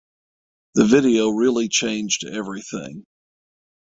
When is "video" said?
0.87-1.29